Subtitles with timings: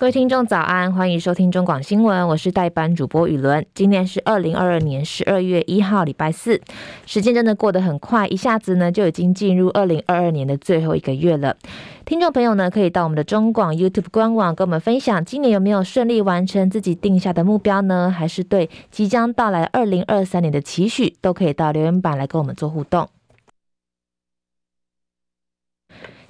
[0.00, 3.66] 各位听众早安，欢迎收听中广新闻，我是代班主播雨伦。
[3.74, 6.60] 今天是二零二二年十二月一号，礼拜四，
[7.04, 11.56] 时间真的过得很快，一下子呢就已经进入二零二二年的最后一个月了。
[12.04, 18.08] 听众朋友呢，可以到我们的中广 YouTube 官网跟我们分享，今年有没有顺利完成自己定下的目标呢？
[18.08, 23.08] 还是对即将到来二零二三年的期许，都可以到留言板来跟我们做互动。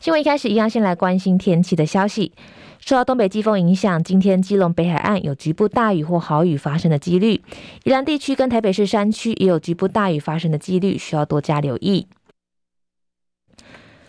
[0.01, 2.31] 新闻一开始一样，先来关心天气的消息。
[2.79, 7.43] 受到东北季风影响，今天基隆北海岸有局部大雨或豪雨发生的几率，
[7.83, 12.07] 宜兰地区跟台北市山区也有局部大雨发生的几率，需要多加留意。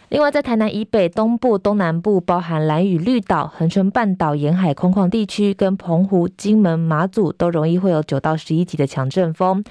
[0.09, 9.63] 另外，在台南以北、东部、东南部，包含兰屿、绿岛、恒春半岛沿海空旷地区，跟澎湖、金门、马祖，都容易会有九到十一级的强阵风。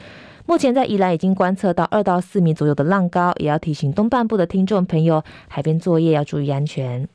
[0.49, 7.07] 目前在宜兰已经观测到二到四米左右的浪高，也要提醒东半部的听众朋友，海边作业要注意安全。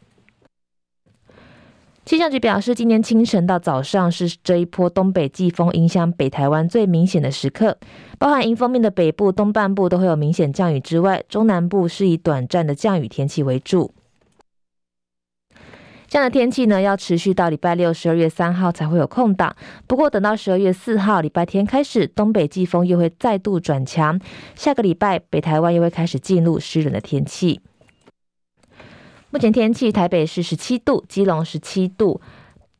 [2.05, 7.75] 气象局表示，今天清晨到早上是这一波东北季风影响北台湾最明显的时刻，
[8.19, 13.91] 包含迎风面的北部、东半部都会有明显降雨之外，中南部是以短暂的降雨天气为主。
[16.13, 19.55] 这样的天气呢，要持续到礼拜六十二月三号才会有空档。
[19.87, 24.21] 不过等到十二月四号礼拜天开始，东北季风又会再度转强，
[24.53, 27.61] 下个礼拜北台湾又会开始进入湿冷的天气。
[29.31, 32.21] 目前天气，台北是十七度，基隆十七度，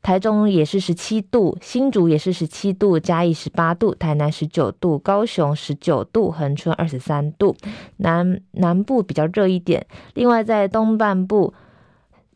[0.00, 7.56] 台中也是十七度，新竹也是十七度，嘉义十八度，台南十九度，高雄十九度，恒春二十三度，
[7.96, 9.84] 南南部比较热一点。
[10.14, 11.52] 另外在东半部，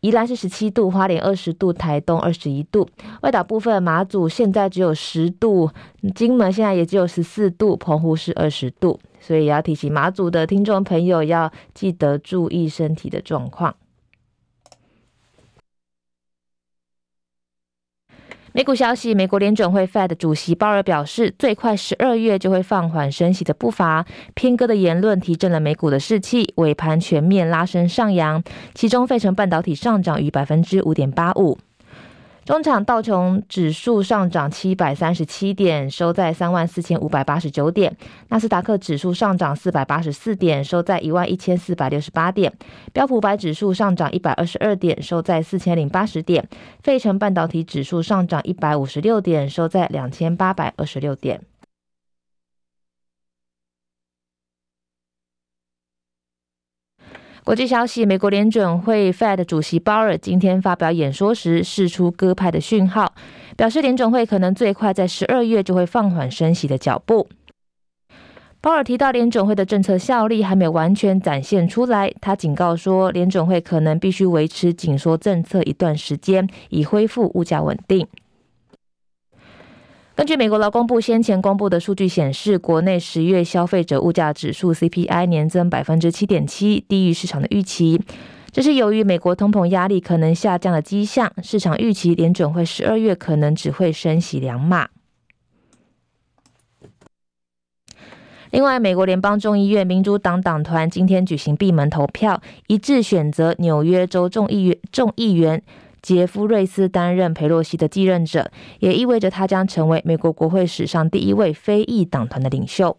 [0.01, 2.89] 宜兰是十七度，花莲二十度，台东二十一度，
[3.23, 5.71] 外岛部分马祖现在只有十度，
[6.15, 13.75] 金门现在也只有十四度，澎湖是二十度，所以也要提醒马祖的听众朋友要记得注意身体的状况。
[18.59, 24.05] 美股消息，美国联准会 Fed 主席鲍尔表示，最快十二月就会放缓升息的步伐。
[24.35, 28.43] 偏哥的言论提振了美股的士气，尾盘全面拉升上扬，
[28.75, 31.57] 其中费城半导体上涨逾百分之五点八五。
[32.49, 37.93] 中场道琼指数上涨七百三十七点，收在三万四千五百八十九点；
[38.29, 42.51] 纳斯达克指数上涨四百八十四点，收在一万一千四百六十八点；
[42.91, 46.43] 标普百指数上涨一百二十二点，收在四千零八十点；
[46.83, 51.43] 费城半导体指数上涨一百五十六点，收在两千八百二十六点。
[57.49, 63.15] 国际消息：美国联准会 Fed 主席鲍尔今天发表演说时，释出鸽派的讯号，
[63.57, 67.27] 表示联准会可能最快在十二月就会放缓升息的脚步。
[68.61, 78.07] 鲍尔提到，联准会的政策效力还没完全展现出来，他警告说，联准会可能必须维持紧缩政策一段时间，以恢复物价稳定。
[80.19, 88.03] 根据美国劳工部先前公布的数据显示，国内十月消费者物价指数 CPI 年增百分之七点七，低于市场的预期。
[88.51, 94.89] 这是由于美国通膨压力可能下降的迹象，市场预期联准会十二月可能只会升息两码。
[98.51, 105.63] 另外，美国联邦众议院民主党党团今天举行闭门投票，一致选择纽约州众议员众议员。
[106.09, 112.97] 杰夫瑞斯担任佩洛西的继任者，也意味着他将成为美国国会史上第一位非裔党团的领袖。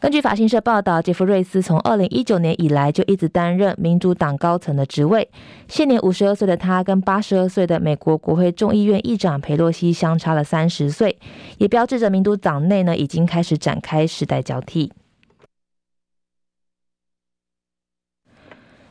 [0.00, 5.30] 根据法新社报道，杰夫瑞斯从二零一九年以来就一直担任民主党高层的职位。
[5.68, 11.16] 现年五十二岁的他，跟八十二岁的美国国会众议院议长佩洛西相差了三十岁，
[11.58, 14.90] 也标志着民主党内呢已经开始展开世代交替。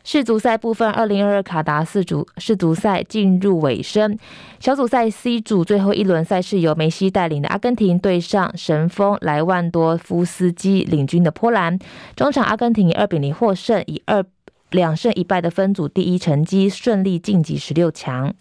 [0.04, 4.18] 世足赛部分，二零二二卡达四足世足赛进入尾声。
[4.60, 11.78] 小组赛 C 组最后一轮赛事，由梅西带领的阿根廷对上神锋莱万多夫斯基领军的波兰。
[12.16, 14.24] 中场阿根廷以二比零获胜，以二
[14.72, 18.34] 两胜一败的分组第一成绩顺利晋级十六强。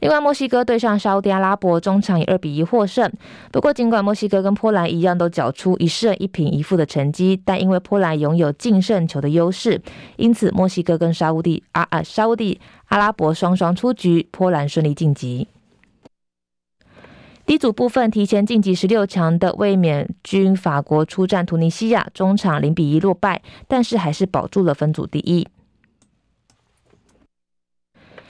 [0.00, 3.10] 另外，墨西哥对上沙乌地阿拉伯，中场以二比一获胜。
[3.50, 9.80] 不过，尽管墨西哥跟波兰一样都缴出一胜一平一负的成绩，但因为波兰拥有净胜球的优势，
[10.16, 15.48] 因此墨西哥跟沙乌地阿啊沙乌地阿拉伯双双出局，波兰顺利晋级。
[17.46, 25.46] D 组部分，提前晋级十六强的卫冕军法国出战突尼西亚，中场零比一落败，但是还是保住了分组第一。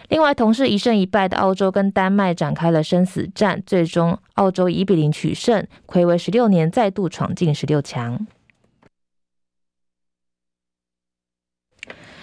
[0.09, 8.27] 另外，同是一胜一败的澳洲跟丹麦展开了生死战，最终澳洲一比零取胜，睽违十六年再度闯进十六强。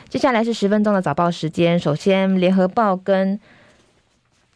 [0.07, 1.77] 接下来是十分钟的早报时间。
[1.77, 3.39] 首先，联合报跟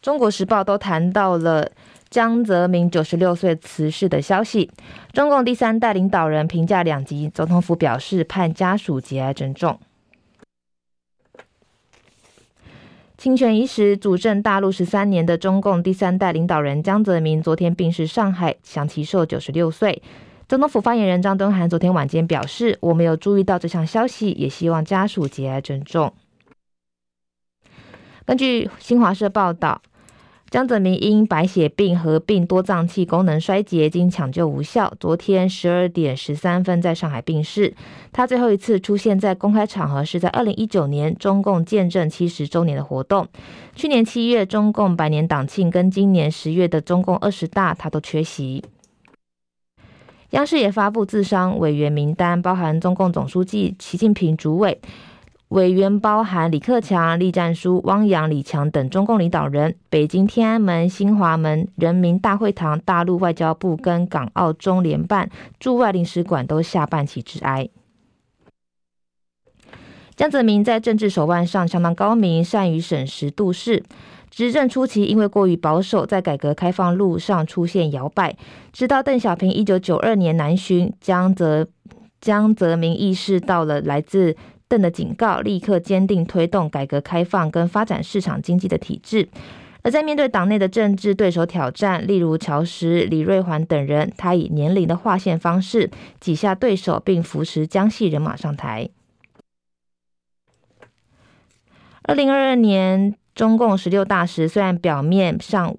[0.00, 1.70] 中国时报都谈到了
[2.08, 4.70] 江泽民九十六岁辞世的消息。
[5.12, 9.78] 中共第三代领导人评价两极，总统府表示盼家属节哀珍重。
[13.18, 20.00] 清泉伊始，主政大陆十三年的中共第三代领导人江泽民昨天病逝上海，享耆寿九十六岁。
[20.46, 26.14] 总统府发言人张东涵昨天晚间表示：“我没有注意到这项消息，也希望家属节哀珍重。”
[28.24, 29.82] 根据新华社报道，
[30.50, 37.74] 江泽民因白血病合并多脏器功能衰竭，经抢救无效，昨天十二点十三分在上海病逝。
[38.12, 43.28] 他最后一次出现在公开场合是在二零一九年中共建政七十周年的活动。
[43.74, 48.64] 去年七月中共百年党庆跟今年十月的中共二十大，他都缺席。
[50.30, 54.80] 央视也发布治丧委员名单，包含中共总书记习近平主委，
[55.48, 59.76] 委员包含李克强、栗战书、汪洋、李强等中共领导人。
[59.88, 67.70] 北京天安门、新华门、人民大会堂、大陆外交部跟港澳中联办驻外领事馆都下半旗致哀。
[70.14, 73.82] 江泽民在政治手腕上相当高明，善于审时度势。
[74.30, 78.36] 执政初期，因为过于保守，在改革开放路上出现摇摆。
[78.70, 81.66] 直到邓小平一九九二年南巡，江泽
[82.20, 84.36] 江泽民意识到了来自
[84.68, 89.28] 邓的警告，立刻坚定推动改革开放跟发展市场经济的体制。
[89.82, 98.90] 而在面对党内的政治对手挑战，例如乔石、李瑞环等人，他以年龄的划线方式挤下对手，并扶持江系人马上台。
[102.02, 103.14] 二零二二年。
[103.34, 105.76] 中共十六大时，虽然表面上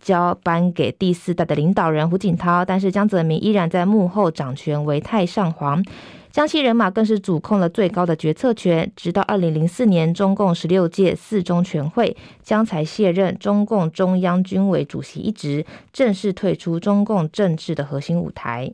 [0.00, 5.84] 交颁给第四代的领导人胡锦涛，但是江泽民依然在幕后掌权为太上皇，
[6.32, 8.90] 江西人马更是主控了最高的决策权。
[8.94, 18.72] 直到二零零四年中共十六届四中全会，江才卸任中共中央军委主席一职，正式退出中共政治的核心舞台。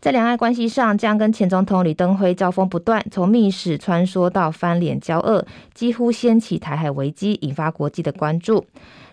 [0.00, 8.64] 在两岸关系上，江跟前总统李登辉交锋不断，从密使穿梭到翻脸交恶，几乎掀起台海危机，引发国际的关注。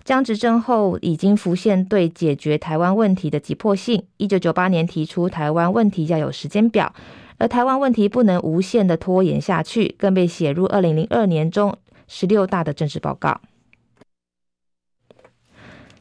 [0.07, 4.05] 江执政后已经浮现对解决台湾问题的急迫性。
[4.15, 6.95] 一九九八年提出台湾问题要有时间表，
[7.37, 11.77] 而台湾问题不能无限的拖延下去，更被写入二零零二年中
[12.07, 13.41] 十六大的政治报告。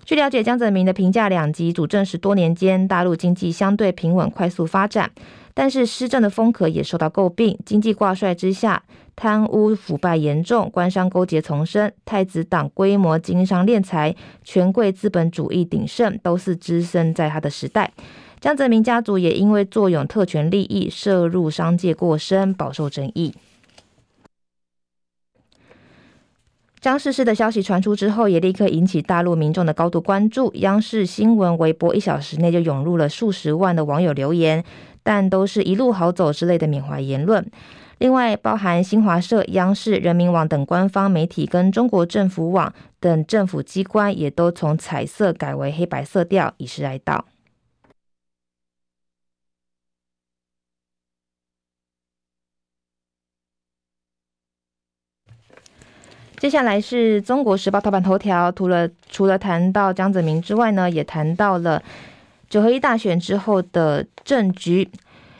[0.04, 5.10] 据了解，江泽民的评价两极，主政十多年间，大陆经济相对平稳、快速发展，
[5.52, 7.58] 但是施政的风格也受到诟病。
[7.66, 8.84] 经济挂帅之下，
[9.16, 14.14] 贪污腐败严重，官商勾结丛生，太子党规模经商敛财，
[14.44, 17.90] 权贵资本主义鼎盛，都是滋生在他的时代。
[18.38, 23.34] 江泽民家族也因为坐拥特权利益，涉入商界过深，饱受争议。
[26.78, 30.52] 张逝世的消息传出之后，也立刻引起大陆民众的高度关注。
[30.56, 34.62] 央视新闻微博一小时内就涌入了数十万的网友留言，
[35.02, 37.50] 但都是一路好走之类的缅怀言论。
[37.98, 42.70] 另外，包含新华社、央视、人民网等官方媒体跟中国政府网
[43.00, 47.22] 等政府机关，也都从彩色改为黑白色调，以示哀悼。
[56.38, 61.82] 接下来是中国时报头版头条，除了除了谈到江泽民之外呢，也谈到了
[62.50, 64.86] 九合一大选之后的政局。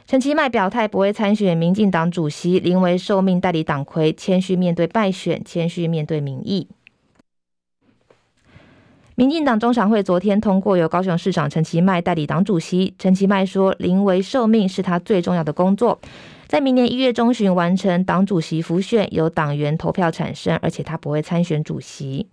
[0.07, 6.69] 陈其迈表态不会参选民进党主席，临危受命代理党魁，谦虚面对败选，谦虚面对民意。
[9.17, 12.95] 民进党中常会昨天通过由高雄市长陈其迈代理党主席。
[13.01, 15.99] 陈其迈说，临危受命是他最重要的工作。
[16.47, 22.29] 在明年一月中旬完成党主席辅选，由党员投票产生，而且他不会参选主席。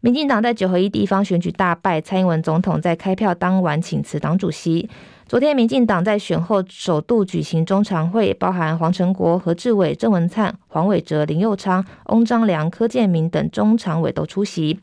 [0.00, 4.88] 民进党在九合一地方选举大败，蔡英文总统在开票当晚请辞党主席。
[5.26, 14.78] 昨天，民进党在选后首度举行中常会，包含黄成国、何志伟、郑文灿、黄伟哲、林右昌、翁章梁、柯建铭等中常委都出席。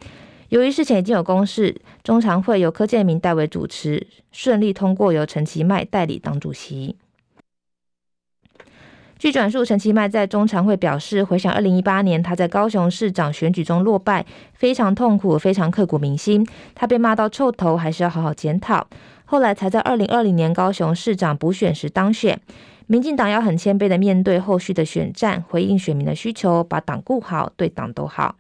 [0.50, 6.98] 由于事前已经有公示，中常会由柯建铭代为主持，顺利通过由陈其迈代理党主席。
[9.20, 16.44] 据转述，陈其迈在中常会表示，回想二零一八年他在高雄市长选举中落败，非常痛苦，非常刻骨铭心。
[16.74, 18.88] 他被骂到臭头，还是要好好检讨。
[19.32, 22.42] 后来才在二零二零年高雄市长补选时当选。
[22.88, 28.36] 民进党要很谦卑的面对后续的选战，回应选民的需求，把党顾好，对党都好。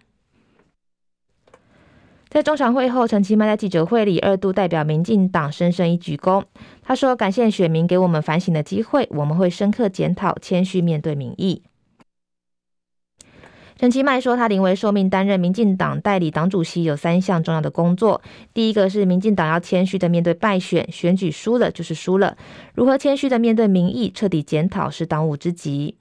[2.27, 6.43] 在中常会后，陈其迈在记者会里二度代表民进党深深一鞠躬。
[6.83, 11.63] 他说：“感谢选民给我们反省的机会，我们会深刻检讨，谦虚面对民意。”
[13.81, 18.21] 陈其迈说：“他临危受命担任民进党代理党主席，有三项重要的工作。
[18.53, 22.37] 第一个是民进党要谦虚的面对败选，选举输了就是输了，
[22.75, 25.95] 如何谦虚的面对民意，彻底检讨是当务之急。”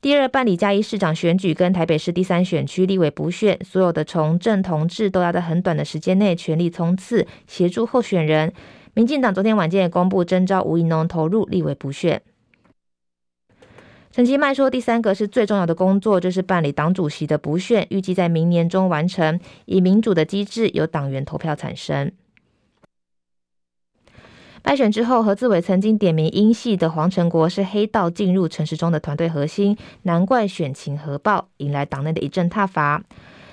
[0.00, 8.52] 第二，办理嘉义市长选举跟台北市第三选区立委补选，所有的从政同志都要在很短的时间内全力冲刺，协助候选人。
[8.94, 12.22] 民进党昨天晚间也公布征召吴怡农投入立委补选。
[14.16, 22.10] 陈其迈说，第三个是最重要的工作，就是办理党主席的补选，预计在明年中完成，以民主的机制由党员投票产生。
[24.62, 33.04] 败选之后，何志伟曾经点名英系的黄成国是黑道进入陈时中的团队核心，难怪选情核爆，引来党内的一阵挞伐。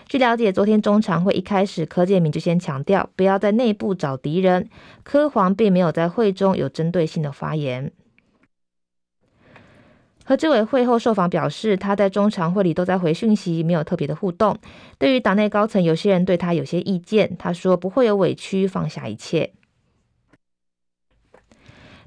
[0.07, 4.69] 据了解，昨天中常会一开始，柯建铭就先强调不要在内部找敌人，
[5.03, 7.91] 柯黄并没有在会中有针对性的发言。
[10.25, 14.57] 何志伟会后受访表示，他在中常会里都在回讯息，没有特别的互动。
[14.97, 19.51] 对于党内高层有些人对他有些意见，他说不会有委屈，放下一切。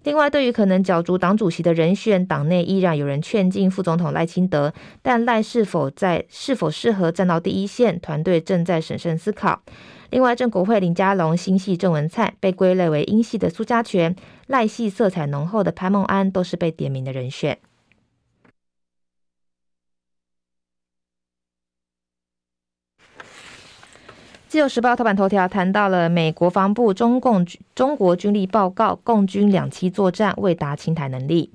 [0.02, 9.62] 另外，对于可能角逐党主席的人选，党内依然有人劝进副总统赖清德，但赖是否在是否适合站到第一线，团队正在审慎思考。
[10.10, 14.14] 另外，正国会林佳龙、新系郑文灿被归类为英系的苏家全，
[14.46, 17.58] 赖系色彩浓厚的潘孟安，都是被点名的人选。
[24.56, 31.50] 自由时报头版头条谈到了美国防部中共中国军力报告，共军两栖作战未达侵台能力。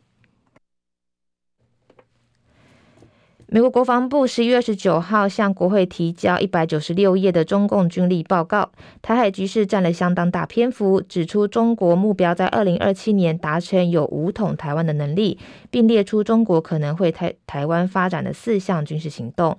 [3.48, 15.40] 美国国防部十一月二十九号向国会提交一百九十六页的中共军力报告，台海局势占了相当大篇幅，指出中国目标在二零二七年达成有武统台湾的能力，
[15.72, 19.58] 并列出中国可能会台台湾发展的四项军事行动。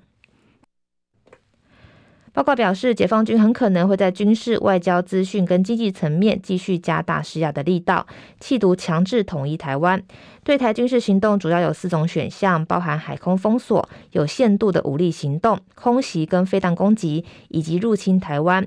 [2.34, 8.06] 报告表示，解放军很可能会在军事、外交、资讯跟经济层面继续加大施压的力道，
[8.40, 10.02] 企图强制统一台湾。
[10.42, 18.66] 对台军事行动主要有四种选项，包含海空封锁、有限度的武力行动、空袭跟飞弹攻击，以及入侵台湾。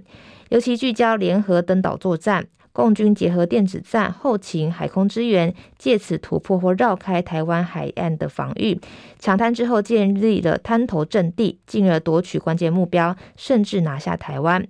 [0.49, 2.45] 尤其聚焦联合登岛作战。
[2.75, 8.77] 共军结合电子战、后勤、海空支援，借此突破或绕开台湾海岸的防御，
[9.17, 14.67] 抢滩之后建立了滩头阵地，进而夺取关键目标，甚至拿下台湾。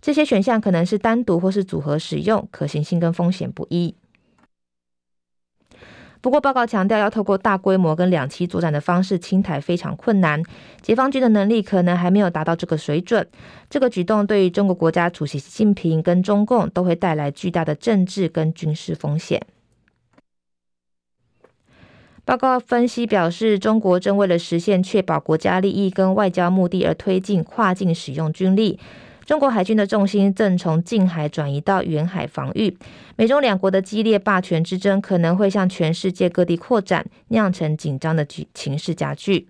[0.00, 3.94] 这些选项可能是单独或是组合使用，可行性跟风险不一。
[6.22, 10.40] 不过，报告强调，要透过大规模跟两栖作战的方式清台非常困难，
[10.80, 13.26] 解放军的能力可能还没有达到这个水准。
[13.68, 19.42] 这个举动对于中国国家主席习近平跟中共都会带来巨大的政治跟军事风险。
[22.24, 28.78] 报告分析表示，中国正为了实现确保国家利益跟外交目的而推进跨境使用军力。
[29.24, 32.76] 中国海军的重心正从近海转移到远海防御，
[33.16, 39.48] 美中两国的激烈霸权之争可能会向全世界各地扩展，酿成紧张的局情势加剧。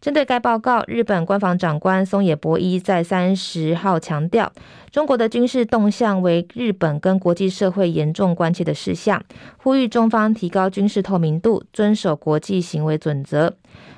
[0.00, 4.52] 针对该报告，日本官房长官松野博一在三十号强调，
[4.92, 9.20] 中国的军事动向为日本跟国际社会严重关切的事项，
[9.56, 13.56] 呼吁中方提高军事透明度，遵守国际行为准则。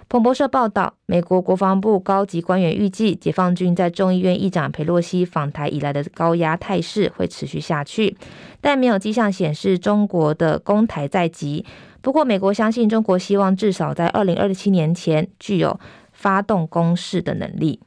[0.08, 8.16] 彭博社报道，美国国防部高级官员预计，解放军在众议院议长佩洛西访台以来的高压态势会持续下去，
[8.60, 11.64] 但没有迹象显示中国的攻台在即。
[12.00, 15.78] 不过，美国相信中国希望至少在二零二七年前具有
[16.12, 17.80] 发动攻势的能力。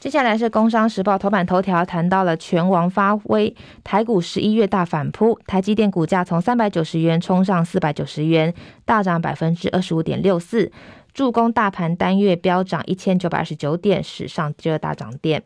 [0.00, 3.54] 接下来是《工商时报》头版头条，谈到了拳王发威，
[3.84, 8.54] 台股十一月大反扑，台积电股价从三百九十元冲上四百九十元，
[8.86, 10.72] 大涨百分之二十五点六四，
[11.12, 15.42] 助攻大盘单月飙涨一千九百二十九点，史上第二大涨点。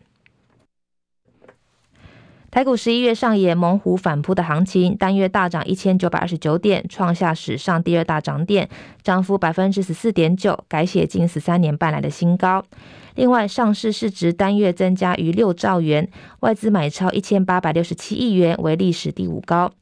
[2.55, 8.69] 台股十一月上演猛虎反扑的行情，单月大涨一千九百二十九点，创下史上第二大涨点，
[9.03, 12.65] 涨幅百分之十四点九，改写近十三年半来的新高。
[13.17, 16.09] 另外，上市市值单月增加逾六兆元，
[16.41, 19.73] 外资买超一千八百六十七亿元，为历史第五高。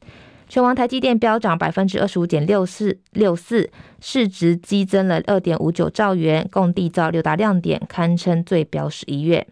[0.49, 3.69] 权王台积电飙涨百分之二十五点六四六四，
[4.01, 9.45] 市值激增了二点五九兆元，共缔造六大亮点，堪称最飙十一月。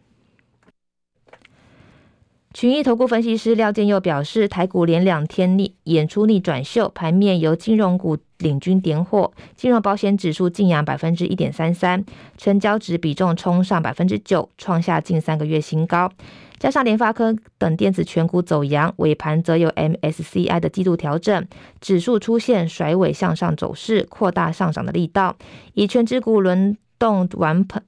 [2.54, 12.04] 群益投顾分析师廖建佑表示，台股连两天逆演出逆转秀，盘面由金融股领军点火，金融保险指数净扬百分之一点三三，
[12.38, 16.12] 成交值比重冲上百分之九，创下近三个月新高。
[16.60, 21.48] 加上联发科等电子全股走扬，尾盘则有 MSCI 的季度调整，
[21.80, 25.38] 指数出现甩尾向上走势，扩大上涨的力道，
[25.74, 27.82] 以权值股轮动完盘。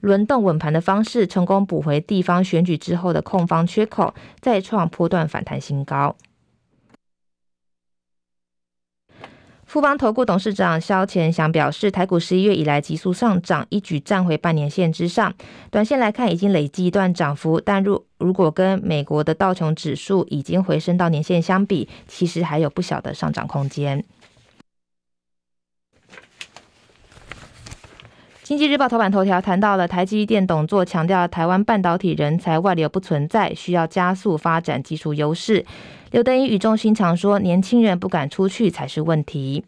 [0.00, 6.16] 轮动稳盘的方式，成功补回地方选举之后的空方缺口，再创波段反弹新高。
[9.64, 15.34] 富邦投顾董事长萧乾祥表示，台股十一月以来急速上涨，一举站回半年线之上，
[15.72, 24.04] 短线来看已经累积一段涨幅，但如如果跟美国的道琼指数已经回升到年线相比，其实还有不小的上涨空间。
[28.46, 35.66] 经济日报头版头条谈到了台积电董座强调，台湾半导体人才外流不存在，需要加速发展技术优势。
[36.12, 39.64] 刘德音语重心长说，年轻人不敢出去才是问题。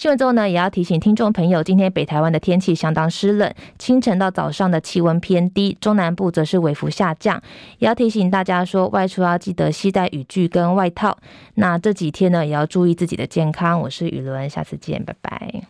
[0.00, 7.38] 新闻之后呢，也要提醒听众朋友，今天北台湾的天气相当湿冷，清晨到早上的气温偏低，中南部则是微幅下降。
[7.76, 11.18] 也要提醒大家说，外出要记得携带雨具跟外套。
[11.56, 13.78] 那这几天呢，也要注意自己的健康。
[13.78, 15.64] 我是雨伦，下次见，拜拜。